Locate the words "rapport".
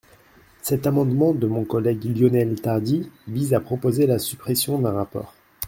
4.93-5.35